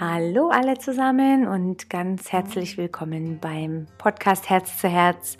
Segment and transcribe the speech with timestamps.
[0.00, 5.38] Hallo alle zusammen und ganz herzlich willkommen beim Podcast Herz zu Herz.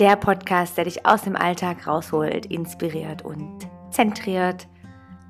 [0.00, 4.66] Der Podcast, der dich aus dem Alltag rausholt, inspiriert und zentriert.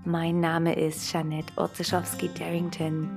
[0.06, 3.10] Mein Name ist Janette Orzeschowski-Darrington.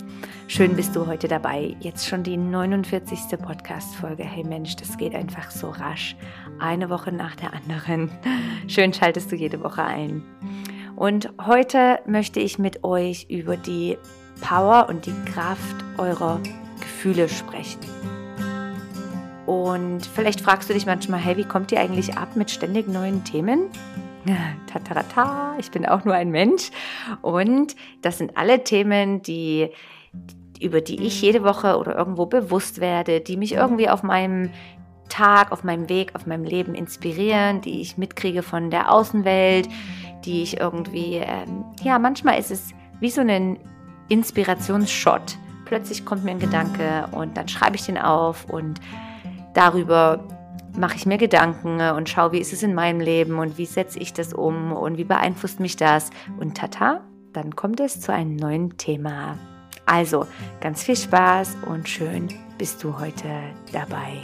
[0.49, 1.77] Schön bist du heute dabei.
[1.79, 3.39] Jetzt schon die 49.
[3.41, 4.25] Podcast-Folge.
[4.25, 6.17] Hey Mensch, das geht einfach so rasch.
[6.59, 8.11] Eine Woche nach der anderen.
[8.67, 10.23] Schön schaltest du jede Woche ein.
[10.97, 13.97] Und heute möchte ich mit euch über die
[14.41, 16.39] Power und die Kraft eurer
[16.79, 17.79] Gefühle sprechen.
[19.45, 23.23] Und vielleicht fragst du dich manchmal, hey, wie kommt ihr eigentlich ab mit ständig neuen
[23.23, 23.69] Themen?
[24.67, 26.71] Tatarata, ich bin auch nur ein Mensch.
[27.21, 29.69] Und das sind alle Themen, die,
[30.61, 34.51] über die ich jede Woche oder irgendwo bewusst werde, die mich irgendwie auf meinem
[35.09, 39.67] Tag, auf meinem Weg, auf meinem Leben inspirieren, die ich mitkriege von der Außenwelt,
[40.23, 43.57] die ich irgendwie, ähm, ja, manchmal ist es wie so ein
[44.11, 45.37] Inspirationsshot.
[45.65, 48.81] Plötzlich kommt mir ein Gedanke und dann schreibe ich den auf und
[49.53, 50.27] darüber
[50.77, 53.99] mache ich mir Gedanken und schaue, wie ist es in meinem Leben und wie setze
[53.99, 56.09] ich das um und wie beeinflusst mich das.
[56.39, 59.37] Und tata, dann kommt es zu einem neuen Thema.
[59.85, 60.27] Also
[60.59, 62.27] ganz viel Spaß und schön
[62.57, 63.29] bist du heute
[63.71, 64.19] dabei.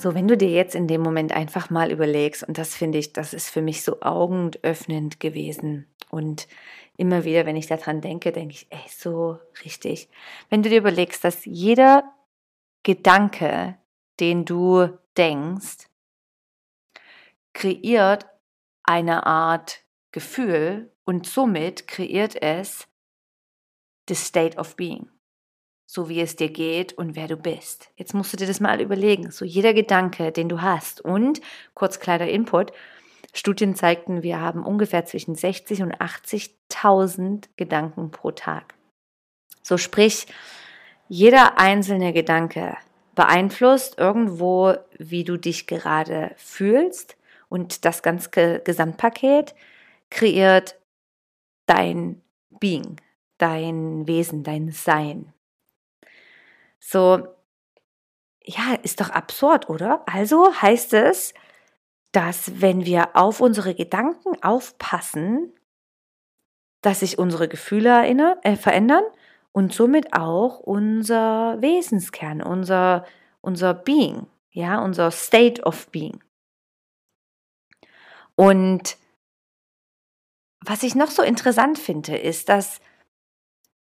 [0.00, 3.12] So, wenn du dir jetzt in dem Moment einfach mal überlegst, und das finde ich,
[3.12, 5.86] das ist für mich so augenöffnend gewesen.
[6.08, 6.48] Und
[6.96, 10.08] immer wieder, wenn ich daran denke, denke ich, ey, so richtig.
[10.48, 12.14] Wenn du dir überlegst, dass jeder
[12.82, 13.76] Gedanke,
[14.20, 15.90] den du denkst,
[17.52, 18.26] kreiert
[18.82, 22.88] eine Art Gefühl und somit kreiert es
[24.08, 25.10] the state of being
[25.92, 27.90] so wie es dir geht und wer du bist.
[27.96, 29.32] Jetzt musst du dir das mal überlegen.
[29.32, 31.00] So jeder Gedanke, den du hast.
[31.00, 31.40] Und
[31.74, 32.70] kurz kleiner Input.
[33.34, 38.74] Studien zeigten, wir haben ungefähr zwischen 60 und 80.000 Gedanken pro Tag.
[39.64, 40.28] So sprich,
[41.08, 42.76] jeder einzelne Gedanke
[43.16, 47.16] beeinflusst irgendwo, wie du dich gerade fühlst
[47.48, 49.56] und das ganze Gesamtpaket
[50.08, 50.76] kreiert
[51.66, 52.22] dein
[52.60, 53.00] Being,
[53.38, 55.32] dein Wesen, dein Sein.
[56.80, 57.28] So,
[58.42, 60.02] ja, ist doch absurd, oder?
[60.06, 61.34] Also heißt es,
[62.12, 65.52] dass wenn wir auf unsere Gedanken aufpassen,
[66.82, 69.04] dass sich unsere Gefühle erinnern, äh, verändern
[69.52, 73.04] und somit auch unser Wesenskern, unser,
[73.40, 76.20] unser Being, ja, unser State of Being.
[78.34, 78.96] Und
[80.64, 82.80] was ich noch so interessant finde, ist, dass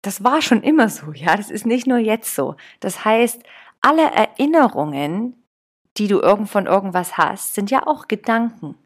[0.02, 2.56] das war schon immer so, ja, das ist nicht nur jetzt so.
[2.80, 3.42] Das heißt,
[3.80, 5.42] alle Erinnerungen,
[5.96, 8.76] die du irgend von irgendwas hast, sind ja auch Gedanken.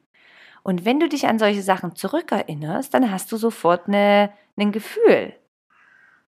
[0.63, 5.35] Und wenn du dich an solche Sachen zurückerinnerst, dann hast du sofort eine, ein Gefühl.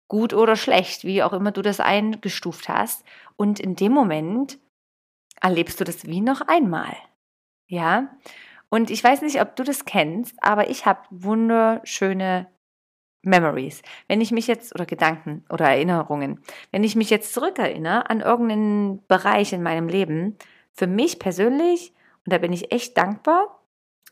[0.08, 3.04] Gut oder schlecht, wie auch immer du das eingestuft hast.
[3.36, 4.58] Und in dem Moment
[5.40, 6.96] erlebst du das wie noch einmal.
[7.66, 8.14] Ja?
[8.68, 12.46] Und ich weiß nicht, ob du das kennst, aber ich habe wunderschöne
[13.22, 13.82] Memories.
[14.08, 16.40] Wenn ich mich jetzt, oder Gedanken oder Erinnerungen,
[16.70, 20.36] wenn ich mich jetzt zurückerinnere an irgendeinen Bereich in meinem Leben,
[20.72, 21.92] für mich persönlich,
[22.24, 23.60] und da bin ich echt dankbar,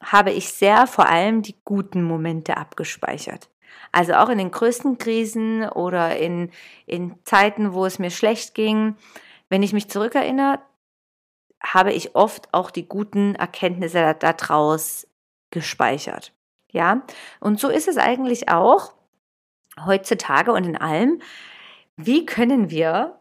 [0.03, 3.50] habe ich sehr vor allem die guten Momente abgespeichert.
[3.93, 6.50] Also auch in den größten Krisen oder in,
[6.87, 8.97] in Zeiten, wo es mir schlecht ging.
[9.48, 10.60] Wenn ich mich zurückerinnere,
[11.62, 15.06] habe ich oft auch die guten Erkenntnisse daraus
[15.50, 16.32] gespeichert.
[16.72, 17.03] Ja,
[17.41, 18.94] und so ist es eigentlich auch,
[19.87, 21.21] heutzutage und in allem,
[21.97, 23.19] wie können wir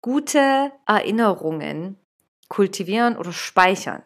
[0.00, 1.98] gute Erinnerungen
[2.48, 4.02] kultivieren oder speichern?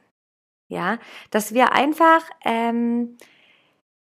[0.69, 0.98] Ja,
[1.31, 3.19] dass wir einfach ähm,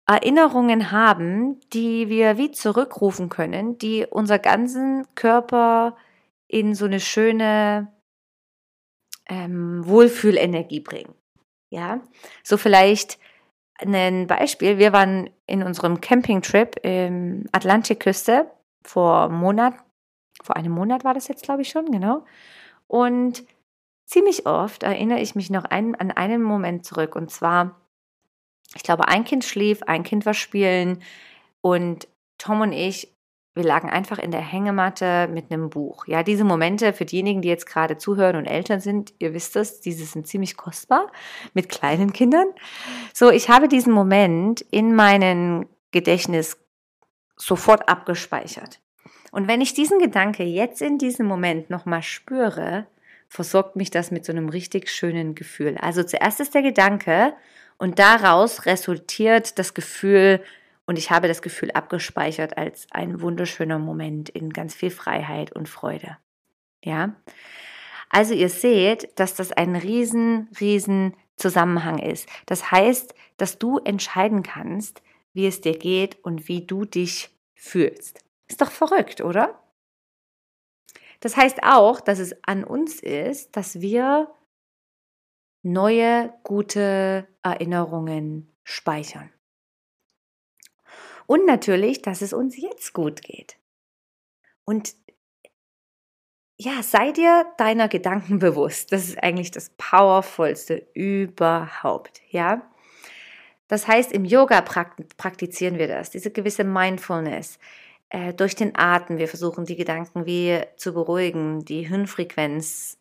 [0.07, 5.97] Erinnerungen haben, die wir wie zurückrufen können, die unser ganzen Körper
[6.47, 7.93] in so eine schöne
[9.27, 11.15] ähm, Wohlfühlenergie bringen.
[11.71, 12.03] Ja,
[12.43, 13.19] so vielleicht
[13.79, 14.79] ein Beispiel.
[14.79, 18.51] Wir waren in unserem Campingtrip im Atlantikküste
[18.83, 19.75] vor einem Monat.
[20.43, 22.25] Vor einem Monat war das jetzt, glaube ich, schon, genau.
[22.87, 23.45] Und
[24.05, 27.17] ziemlich oft erinnere ich mich noch ein, an einen Moment zurück.
[27.17, 27.81] Und zwar,
[28.75, 31.03] ich glaube, ein Kind schlief, ein Kind war spielen
[31.61, 33.14] und Tom und ich
[33.55, 36.07] wir lagen einfach in der Hängematte mit einem Buch.
[36.07, 39.81] Ja, diese Momente für diejenigen, die jetzt gerade zuhören und Eltern sind, ihr wisst es,
[39.81, 41.13] diese sind ziemlich kostbar
[41.53, 42.47] mit kleinen Kindern.
[43.13, 46.59] So, ich habe diesen Moment in meinen Gedächtnis
[47.37, 48.81] sofort abgespeichert.
[49.31, 52.87] Und wenn ich diesen Gedanke jetzt in diesem Moment nochmal spüre,
[53.29, 55.77] versorgt mich das mit so einem richtig schönen Gefühl.
[55.81, 57.35] Also zuerst ist der Gedanke
[57.77, 60.41] Und daraus resultiert das Gefühl,
[60.87, 65.69] und ich habe das Gefühl abgespeichert als ein wunderschöner Moment in ganz viel Freiheit und
[65.69, 66.19] Freude.
[66.85, 67.15] Ja.
[68.11, 72.29] Also ihr seht, dass das ein riesen, riesen Zusammenhang ist.
[72.47, 75.03] Das heißt, dass du entscheiden kannst,
[75.33, 78.25] wie es dir geht und wie du dich fühlst.
[78.47, 79.61] Ist doch verrückt, oder?
[81.21, 84.33] Das heißt auch, dass es an uns ist, dass wir
[85.63, 89.34] neue, gute Erinnerungen speichern.
[91.27, 93.57] Und natürlich, dass es uns jetzt gut geht.
[94.65, 94.95] Und
[96.57, 98.93] ja, sei dir deiner Gedanken bewusst.
[98.93, 102.63] Das ist eigentlich das Powervollste überhaupt, ja.
[103.69, 107.59] Das heißt, im Yoga praktizieren wir das, diese gewisse Mindfulness
[108.11, 109.19] äh, durch den Atem.
[109.19, 112.99] Wir versuchen die Gedanken wie zu beruhigen, die Hirnfrequenz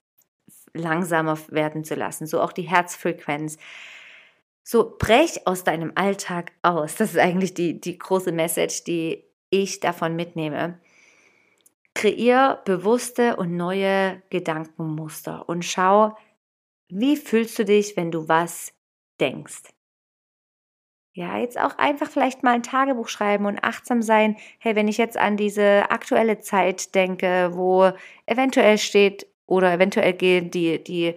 [0.73, 3.57] langsamer werden zu lassen, so auch die Herzfrequenz.
[4.63, 6.95] So brech aus deinem Alltag aus.
[6.95, 10.79] Das ist eigentlich die, die große Message, die ich davon mitnehme.
[11.93, 16.17] Kreier bewusste und neue Gedankenmuster und schau,
[16.89, 18.73] wie fühlst du dich, wenn du was
[19.19, 19.63] denkst.
[21.15, 24.35] Ja, jetzt auch einfach vielleicht mal ein Tagebuch schreiben und achtsam sein.
[24.57, 27.91] Hey, wenn ich jetzt an diese aktuelle Zeit denke, wo
[28.25, 31.15] eventuell steht oder eventuell gehen die, die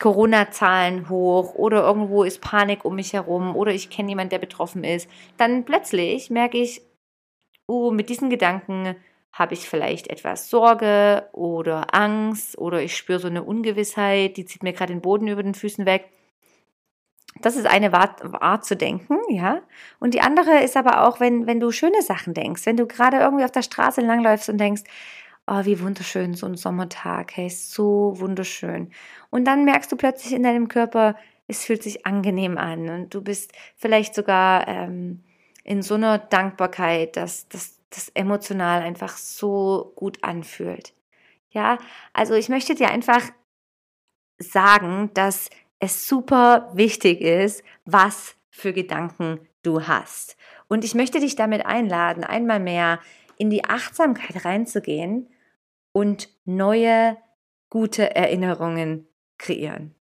[0.00, 4.84] Corona-Zahlen hoch oder irgendwo ist Panik um mich herum oder ich kenne jemanden, der betroffen
[4.84, 6.82] ist, dann plötzlich merke ich,
[7.66, 8.96] oh, mit diesen Gedanken
[9.32, 14.62] habe ich vielleicht etwas Sorge oder Angst oder ich spüre so eine Ungewissheit, die zieht
[14.62, 16.08] mir gerade den Boden über den Füßen weg.
[17.40, 19.60] Das ist eine Art zu denken, ja.
[20.00, 23.18] Und die andere ist aber auch, wenn, wenn du schöne Sachen denkst, wenn du gerade
[23.18, 24.82] irgendwie auf der Straße langläufst und denkst,
[25.48, 28.90] oh, wie wunderschön, so ein Sommertag, hey, so wunderschön.
[29.30, 31.16] Und dann merkst du plötzlich in deinem Körper,
[31.46, 35.24] es fühlt sich angenehm an und du bist vielleicht sogar ähm,
[35.64, 40.92] in so einer Dankbarkeit, dass, dass das emotional einfach so gut anfühlt.
[41.50, 41.78] Ja,
[42.12, 43.22] also ich möchte dir einfach
[44.38, 45.48] sagen, dass
[45.80, 50.36] es super wichtig ist, was für Gedanken du hast.
[50.68, 53.00] Und ich möchte dich damit einladen, einmal mehr
[53.38, 55.28] in die Achtsamkeit reinzugehen
[55.92, 57.16] und neue
[57.70, 59.06] gute Erinnerungen
[59.38, 59.94] kreieren.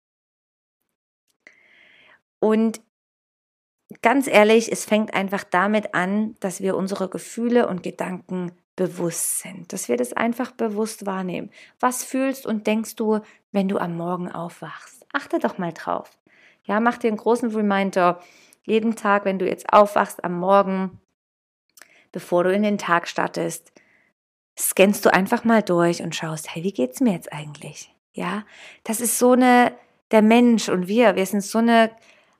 [2.40, 2.82] Und
[4.02, 9.72] ganz ehrlich, es fängt einfach damit an, dass wir unsere Gefühle und Gedanken bewusst sind,
[9.72, 11.50] dass wir das einfach bewusst wahrnehmen.
[11.80, 13.22] Was fühlst und denkst du,
[13.52, 15.06] wenn du am Morgen aufwachst?
[15.14, 16.12] Achte doch mal drauf.
[16.66, 18.20] Ja, mach dir einen großen Reminder
[18.64, 21.00] jeden Tag, wenn du jetzt aufwachst am Morgen,
[22.12, 23.72] bevor du in den Tag startest,
[24.58, 27.94] scannst du einfach mal durch und schaust, hey, wie geht's mir jetzt eigentlich?
[28.14, 28.44] Ja,
[28.84, 29.74] das ist so eine
[30.12, 31.92] der Mensch und wir, wir sind so eine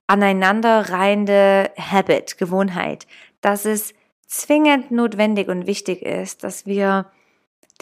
[0.08, 3.08] aneinanderreihende Habit, Gewohnheit,
[3.42, 3.94] dass es
[4.28, 7.12] zwingend notwendig und wichtig ist, dass wir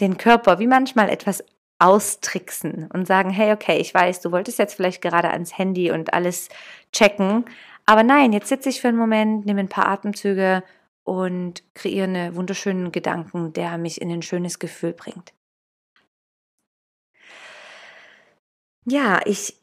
[0.00, 1.44] den Körper wie manchmal etwas
[1.78, 6.14] austricksen und sagen, hey, okay, ich weiß, du wolltest jetzt vielleicht gerade ans Handy und
[6.14, 6.48] alles
[6.92, 7.44] checken,
[7.86, 10.62] aber nein, jetzt sitze ich für einen Moment, nehme ein paar Atemzüge
[11.04, 15.32] und kreiere einen wunderschönen Gedanken, der mich in ein schönes Gefühl bringt.
[18.86, 19.60] Ja, ich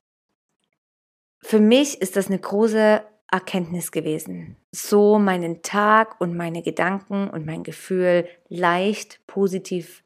[1.43, 7.45] für mich ist das eine große Erkenntnis gewesen, so meinen Tag und meine Gedanken und
[7.45, 10.03] mein Gefühl leicht positiv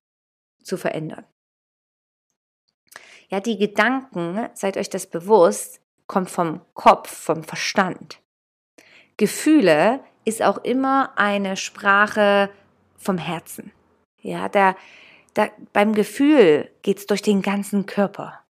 [0.64, 1.26] zu verändern.
[3.30, 8.22] Ja, die Gedanken, seid euch das bewusst, kommt vom Kopf, vom Verstand.
[9.18, 12.50] Gefühle ist auch immer eine Sprache
[12.98, 13.72] vom Herzen.
[14.22, 14.76] Ja, der,
[15.36, 18.42] der, beim Gefühl geht es durch den ganzen Körper.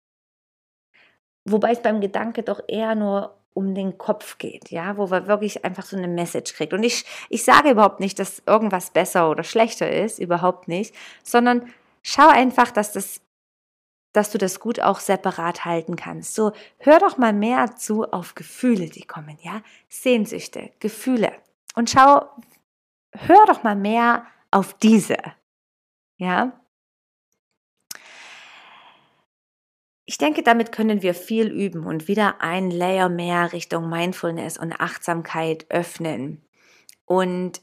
[1.43, 5.63] Wobei es beim Gedanke doch eher nur um den Kopf geht, ja, wo wir wirklich
[5.63, 6.73] einfach so eine Message kriegt.
[6.73, 11.71] Und ich, ich sage überhaupt nicht, dass irgendwas besser oder schlechter ist, überhaupt nicht, sondern
[12.03, 13.21] schau einfach, dass das
[14.15, 16.35] dass du das gut auch separat halten kannst.
[16.35, 19.61] So, hör doch mal mehr zu auf Gefühle, die kommen, ja?
[19.89, 21.33] Sehnsüchte, Gefühle.
[21.75, 22.29] Und schau,
[23.11, 25.17] hör doch mal mehr auf diese,
[26.17, 26.53] ja?
[30.07, 34.79] Ich denke, damit können wir viel üben und wieder ein Layer mehr Richtung Mindfulness und
[34.79, 36.45] Achtsamkeit öffnen
[37.05, 37.61] und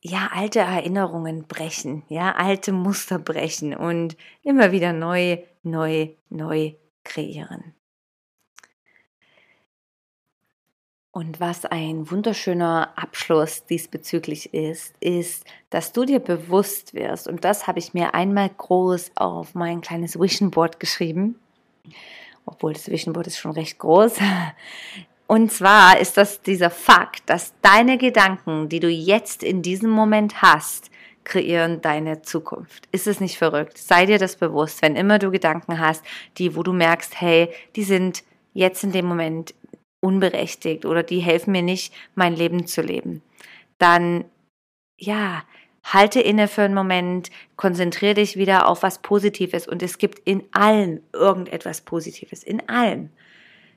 [0.00, 7.74] ja, alte Erinnerungen brechen, ja, alte Muster brechen und immer wieder neu, neu, neu kreieren.
[11.14, 17.68] Und was ein wunderschöner Abschluss diesbezüglich ist, ist, dass du dir bewusst wirst, und das
[17.68, 21.38] habe ich mir einmal groß auf mein kleines Vision Board geschrieben,
[22.46, 24.14] obwohl das Vision Board ist schon recht groß,
[25.28, 30.42] Und zwar ist das dieser Fakt, dass deine Gedanken, die du jetzt in diesem Moment
[30.42, 30.90] hast,
[31.22, 32.88] kreieren deine Zukunft.
[32.90, 33.78] Ist es nicht verrückt?
[33.78, 36.04] Sei dir das bewusst, wenn immer du Gedanken hast,
[36.38, 39.54] die, wo du merkst, hey, die sind jetzt in dem Moment
[40.04, 43.22] unberechtigt oder die helfen mir nicht, mein Leben zu leben,
[43.78, 44.26] dann
[44.98, 45.42] ja,
[45.82, 50.44] halte inne für einen Moment, konzentriere dich wieder auf was Positives und es gibt in
[50.52, 53.08] allem irgendetwas Positives, in allem.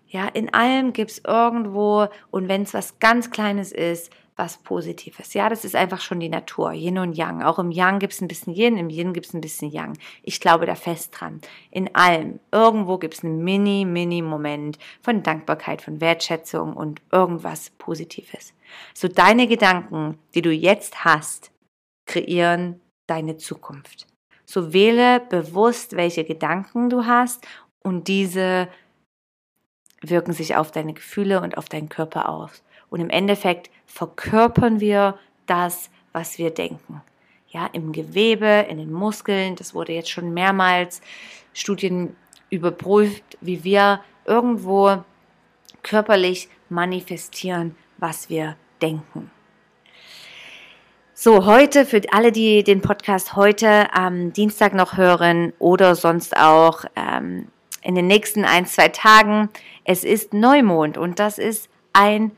[0.09, 5.33] Ja, in allem gibt es irgendwo, und wenn es was ganz Kleines ist, was Positives.
[5.33, 7.41] Ja, das ist einfach schon die Natur, Yin und Yang.
[7.41, 9.97] Auch im Yang gibt es ein bisschen Yin, im Yin gibt es ein bisschen Yang.
[10.23, 11.41] Ich glaube da fest dran.
[11.71, 17.71] In allem, irgendwo gibt es einen mini, mini Moment von Dankbarkeit, von Wertschätzung und irgendwas
[17.71, 18.53] Positives.
[18.93, 21.51] So deine Gedanken, die du jetzt hast,
[22.05, 24.05] kreieren deine Zukunft.
[24.45, 27.45] So wähle bewusst, welche Gedanken du hast
[27.83, 28.69] und diese
[30.01, 32.63] wirken sich auf deine Gefühle und auf deinen Körper aus.
[32.89, 37.01] Und im Endeffekt verkörpern wir das, was wir denken.
[37.49, 41.01] Ja, im Gewebe, in den Muskeln, das wurde jetzt schon mehrmals
[41.53, 42.15] Studien
[42.49, 45.03] überprüft, wie wir irgendwo
[45.83, 49.31] körperlich manifestieren, was wir denken.
[51.13, 56.85] So, heute für alle, die den Podcast heute am Dienstag noch hören oder sonst auch
[56.95, 57.47] ähm,
[57.81, 59.49] in den nächsten ein, zwei Tagen.
[59.83, 62.31] Es ist Neumond und das ist ein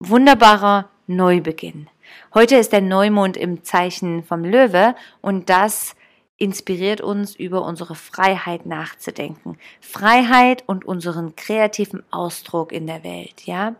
[0.00, 1.88] wunderbarer Neubeginn.
[2.32, 5.96] Heute ist der Neumond im Zeichen vom Löwe und das
[6.36, 9.58] inspiriert uns, über unsere Freiheit nachzudenken.
[9.80, 13.74] Freiheit und unseren kreativen Ausdruck in der Welt, ja?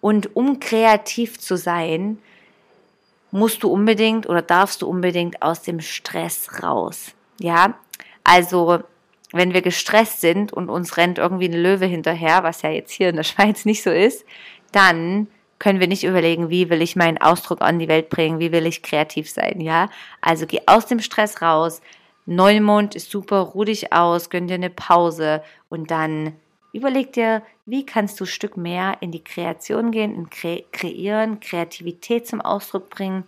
[0.00, 2.18] Und um kreativ zu sein,
[3.32, 7.12] musst du unbedingt oder darfst du unbedingt aus dem Stress raus.
[7.40, 7.74] Ja,
[8.22, 8.84] also
[9.32, 13.08] wenn wir gestresst sind und uns rennt irgendwie ein Löwe hinterher, was ja jetzt hier
[13.08, 14.24] in der Schweiz nicht so ist,
[14.70, 15.26] dann
[15.60, 18.66] können wir nicht überlegen, wie will ich meinen Ausdruck an die Welt bringen, wie will
[18.66, 19.88] ich kreativ sein, ja?
[20.20, 21.80] Also geh aus dem Stress raus.
[22.26, 26.32] Neumond ist super, ruh dich aus, gönn dir eine Pause und dann
[26.72, 31.40] überleg dir, wie kannst du ein Stück mehr in die Kreation gehen, in Kre kreieren,
[31.40, 33.24] Kreativität zum Ausdruck bringen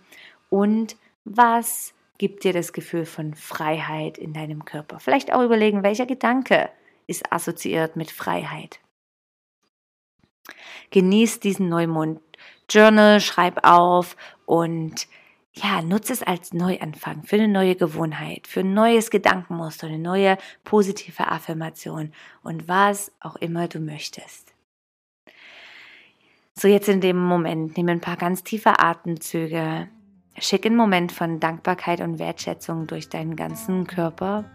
[0.49, 4.99] und was gibt dir das Gefühl von Freiheit in deinem Körper.
[4.99, 6.69] Vielleicht auch überlegen, welcher Gedanke
[7.05, 8.79] ist assoziiert mit Freiheit.
[10.93, 12.21] Genieß diesen Neumond.
[12.69, 15.07] Journal, schreib auf und
[15.53, 20.37] ja, nutze es als Neuanfang für eine neue Gewohnheit, für ein neues Gedankenmuster, eine neue
[20.63, 24.53] positive Affirmation und was auch immer du möchtest.
[26.53, 29.89] So jetzt in dem Moment, nehme ein paar ganz tiefe Atemzüge,
[30.37, 34.45] Schick einen Moment von Dankbarkeit und Wertschätzung durch deinen ganzen Körper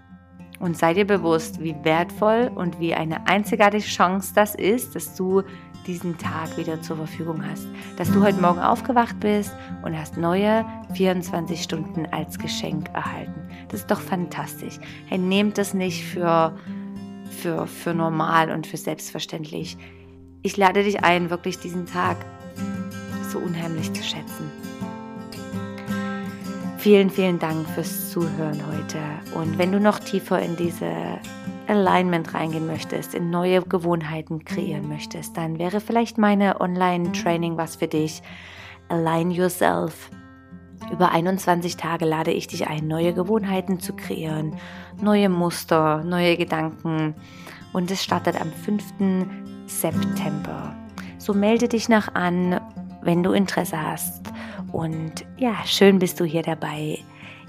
[0.61, 5.43] und sei dir bewusst, wie wertvoll und wie eine einzigartige Chance das ist, dass du
[5.87, 7.67] diesen Tag wieder zur Verfügung hast.
[7.97, 13.49] Dass du heute Morgen aufgewacht bist und hast neue 24 Stunden als Geschenk erhalten.
[13.69, 14.79] Das ist doch fantastisch.
[15.07, 16.57] Hey, nehmt das nicht für,
[17.31, 19.77] für, für normal und für selbstverständlich.
[20.43, 22.17] Ich lade dich ein, wirklich diesen Tag
[23.31, 24.51] so unheimlich zu schätzen.
[26.79, 28.99] Vielen, vielen Dank fürs Zuhören heute.
[29.35, 31.19] Und wenn du noch tiefer in diese
[31.69, 37.89] Alignment reingehen möchtest, in neue Gewohnheiten kreieren möchtest, dann wäre vielleicht meine Online-Training was für
[37.89, 38.23] dich.
[38.89, 40.11] Align Yourself.
[40.91, 44.55] Über 21 Tage lade ich dich ein, neue Gewohnheiten zu kreieren,
[45.01, 47.15] neue Muster, neue Gedanken.
[47.73, 48.83] Und es startet am 5.
[49.67, 50.75] September.
[51.19, 52.61] So melde dich nach an,
[53.03, 54.33] wenn du Interesse hast.
[54.73, 56.99] Und ja, schön bist du hier dabei.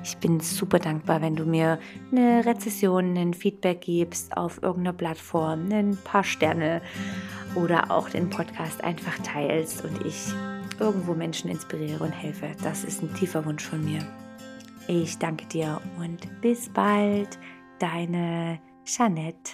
[0.04, 1.80] Ich bin super dankbar, wenn du mir
[2.12, 6.82] eine Rezession, ein Feedback gibst auf irgendeiner Plattform, ein paar Sterne
[7.56, 10.34] oder auch den Podcast einfach teilst und ich
[10.80, 12.52] irgendwo Menschen inspiriere und helfe.
[12.64, 14.00] Das ist ein tiefer Wunsch von mir.
[14.88, 17.38] Ich danke dir und bis bald,
[17.80, 19.52] deine Jeanette.